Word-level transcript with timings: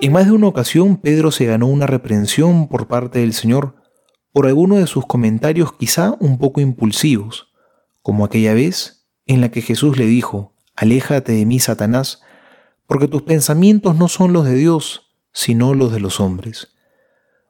En 0.00 0.12
más 0.12 0.26
de 0.26 0.32
una 0.32 0.46
ocasión 0.46 0.96
Pedro 0.98 1.32
se 1.32 1.46
ganó 1.46 1.66
una 1.66 1.88
reprensión 1.88 2.68
por 2.68 2.86
parte 2.86 3.18
del 3.18 3.32
Señor 3.32 3.74
por 4.32 4.46
alguno 4.46 4.76
de 4.76 4.86
sus 4.86 5.04
comentarios 5.04 5.72
quizá 5.72 6.16
un 6.20 6.38
poco 6.38 6.60
impulsivos, 6.60 7.52
como 8.00 8.24
aquella 8.24 8.54
vez 8.54 9.08
en 9.26 9.40
la 9.40 9.50
que 9.50 9.60
Jesús 9.60 9.98
le 9.98 10.06
dijo, 10.06 10.54
Aléjate 10.76 11.32
de 11.32 11.44
mí, 11.44 11.58
Satanás, 11.58 12.22
porque 12.86 13.08
tus 13.08 13.22
pensamientos 13.22 13.96
no 13.96 14.06
son 14.06 14.32
los 14.32 14.44
de 14.44 14.54
Dios, 14.54 15.16
sino 15.32 15.74
los 15.74 15.92
de 15.92 15.98
los 15.98 16.20
hombres. 16.20 16.68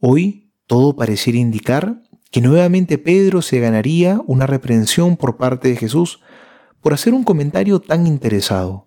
Hoy 0.00 0.54
todo 0.66 0.96
pareciera 0.96 1.38
indicar 1.38 2.00
que 2.30 2.40
nuevamente 2.40 2.96
Pedro 2.96 3.42
se 3.42 3.60
ganaría 3.60 4.18
una 4.26 4.46
reprensión 4.46 5.18
por 5.18 5.36
parte 5.36 5.68
de 5.68 5.76
Jesús 5.76 6.20
por 6.80 6.94
hacer 6.94 7.12
un 7.12 7.24
comentario 7.24 7.80
tan 7.80 8.06
interesado. 8.06 8.86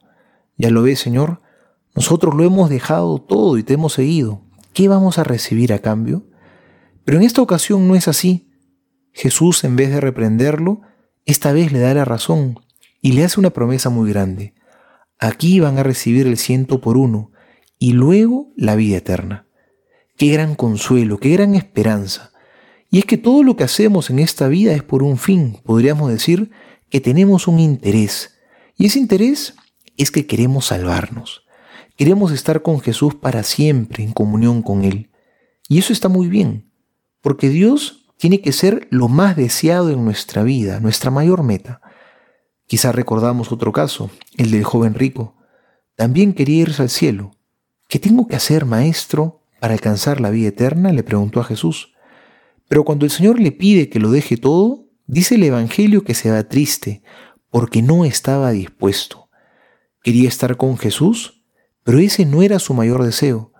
Ya 0.58 0.72
lo 0.72 0.81
ves, 0.81 1.00
Señor, 1.00 1.43
nosotros 1.96 2.34
lo 2.36 2.44
hemos 2.44 2.70
dejado 2.70 3.20
todo 3.20 3.58
y 3.58 3.64
te 3.64 3.74
hemos 3.74 3.94
seguido. 3.94 4.42
¿Qué 4.74 4.88
vamos 4.88 5.20
a 5.20 5.24
recibir 5.24 5.74
a 5.74 5.80
cambio? 5.80 6.26
Pero 7.06 7.18
en 7.18 7.24
esta 7.24 7.42
ocasión 7.42 7.88
no 7.88 7.96
es 7.96 8.08
así. 8.08 8.50
Jesús, 9.12 9.64
en 9.64 9.76
vez 9.76 9.92
de 9.92 10.02
reprenderlo, 10.02 10.82
esta 11.26 11.54
vez 11.54 11.72
le 11.72 11.80
da 11.80 11.94
la 11.94 12.06
razón 12.06 12.60
y 13.02 13.12
le 13.12 13.24
hace 13.24 13.40
una 13.40 13.52
promesa 13.52 13.90
muy 13.90 14.10
grande. 14.10 14.56
Aquí 15.20 15.60
van 15.60 15.78
a 15.78 15.84
recibir 15.84 16.26
el 16.26 16.38
ciento 16.38 16.82
por 16.82 16.98
uno 16.98 17.32
y 17.78 17.94
luego 17.94 18.52
la 18.58 18.76
vida 18.76 18.98
eterna. 18.98 19.48
Qué 20.18 20.28
gran 20.28 20.56
consuelo, 20.56 21.18
qué 21.18 21.30
gran 21.30 21.54
esperanza. 21.56 22.32
Y 22.90 23.00
es 23.00 23.06
que 23.06 23.18
todo 23.18 23.44
lo 23.44 23.56
que 23.56 23.64
hacemos 23.64 24.10
en 24.10 24.20
esta 24.20 24.48
vida 24.48 24.73
es 24.73 24.84
por 24.84 25.04
un 25.04 25.17
fin, 25.17 25.60
podríamos 25.64 26.10
decir 26.10 26.52
que 26.89 27.02
tenemos 27.02 27.48
un 27.48 27.60
interés. 27.60 28.39
Y 28.78 28.86
ese 28.88 29.00
interés 29.00 29.56
es 29.98 30.12
que 30.12 30.28
queremos 30.28 30.66
salvarnos. 30.67 31.44
Queremos 31.95 32.31
estar 32.31 32.63
con 32.63 32.80
Jesús 32.80 33.13
para 33.13 33.44
siempre, 33.44 34.03
en 34.03 34.13
comunión 34.13 34.63
con 34.63 34.83
Él. 34.83 35.11
Y 35.69 35.77
eso 35.77 35.94
está 35.94 36.09
muy 36.09 36.27
bien, 36.27 36.72
porque 37.22 37.49
Dios 37.49 38.08
tiene 38.17 38.41
que 38.41 38.52
ser 38.52 38.88
lo 38.89 39.08
más 39.08 39.36
deseado 39.36 39.89
en 39.89 40.03
nuestra 40.03 40.44
vida, 40.44 40.80
nuestra 40.80 41.11
mayor 41.11 41.44
meta. 41.44 41.81
Quizá 42.66 42.91
recordamos 42.91 43.52
otro 43.52 43.71
caso, 43.71 44.09
el 44.38 44.49
del 44.49 44.64
joven 44.64 44.95
rico. 44.95 45.36
También 45.95 46.33
quería 46.33 46.61
irse 46.61 46.81
al 46.81 46.89
cielo. 46.89 47.31
¿Qué 47.88 47.99
tengo 47.99 48.27
que 48.27 48.36
hacer, 48.36 48.66
maestro, 48.66 49.41
para 49.59 49.73
alcanzar 49.73 50.19
la 50.19 50.31
vida 50.31 50.47
eterna? 50.47 50.91
le 50.91 51.03
preguntó 51.03 51.39
a 51.41 51.44
Jesús. 51.44 51.94
Pero 52.67 52.83
cuando 52.83 53.05
el 53.05 53.11
Señor 53.11 53.39
le 53.39 53.52
pide 53.52 53.89
que 53.89 53.99
lo 53.99 54.09
deje 54.09 54.38
todo, 54.38 54.88
dice 55.05 55.36
el 55.36 55.44
Evangelio 55.44 56.03
que 56.03 56.16
se 56.16 56.31
va 56.31 56.44
triste, 56.44 57.03
porque 57.52 57.83
no 57.83 58.03
estaba 58.03 58.52
dispuesto. 58.52 59.30
Quería 60.02 60.27
estar 60.27 60.58
con 60.58 60.77
Jesús, 60.77 61.42
pero 61.84 62.00
ese 62.00 62.26
no 62.26 62.42
era 62.42 62.59
su 62.59 62.73
mayor 62.73 63.03
deseo. 63.03 63.52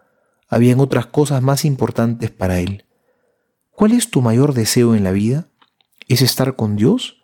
Habían 0.48 0.80
otras 0.80 1.08
cosas 1.08 1.42
más 1.42 1.66
importantes 1.66 2.32
para 2.32 2.60
él. 2.60 2.86
¿Cuál 3.72 3.92
es 3.94 4.10
tu 4.10 4.22
mayor 4.22 4.54
deseo 4.54 4.96
en 4.96 5.04
la 5.04 5.12
vida? 5.12 5.50
¿Es 6.08 6.22
estar 6.22 6.56
con 6.56 6.76
Dios? 6.76 7.24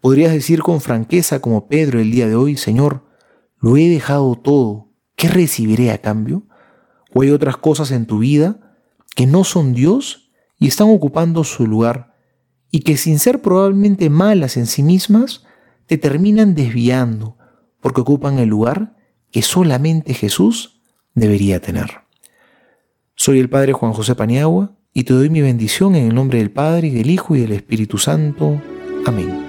¿Podrías 0.00 0.32
decir 0.32 0.62
con 0.62 0.80
franqueza 0.80 1.40
como 1.40 1.66
Pedro 1.66 2.00
el 2.00 2.10
día 2.10 2.28
de 2.28 2.36
hoy, 2.36 2.56
Señor, 2.56 3.04
lo 3.58 3.76
he 3.76 3.88
dejado 3.88 4.36
todo, 4.36 4.92
¿qué 5.16 5.28
recibiré 5.28 5.90
a 5.90 5.98
cambio? 5.98 6.44
¿O 7.12 7.22
hay 7.22 7.30
otras 7.30 7.56
cosas 7.56 7.90
en 7.90 8.06
tu 8.06 8.20
vida 8.20 8.76
que 9.16 9.26
no 9.26 9.42
son 9.42 9.74
Dios 9.74 10.30
y 10.58 10.68
están 10.68 10.88
ocupando 10.90 11.42
su 11.42 11.66
lugar 11.66 12.14
y 12.70 12.80
que 12.80 12.96
sin 12.96 13.18
ser 13.18 13.42
probablemente 13.42 14.10
malas 14.10 14.56
en 14.56 14.66
sí 14.66 14.82
mismas, 14.82 15.44
te 15.86 15.98
terminan 15.98 16.54
desviando 16.54 17.36
porque 17.80 18.02
ocupan 18.02 18.38
el 18.38 18.48
lugar 18.48 18.97
que 19.30 19.42
solamente 19.42 20.14
Jesús 20.14 20.80
debería 21.14 21.60
tener. 21.60 22.02
Soy 23.14 23.40
el 23.40 23.50
Padre 23.50 23.72
Juan 23.72 23.92
José 23.92 24.14
Paniagua 24.14 24.72
y 24.92 25.04
te 25.04 25.12
doy 25.12 25.30
mi 25.30 25.40
bendición 25.40 25.94
en 25.96 26.08
el 26.08 26.14
nombre 26.14 26.38
del 26.38 26.50
Padre 26.50 26.88
y 26.88 26.90
del 26.90 27.10
Hijo 27.10 27.36
y 27.36 27.40
del 27.40 27.52
Espíritu 27.52 27.98
Santo. 27.98 28.60
Amén. 29.06 29.47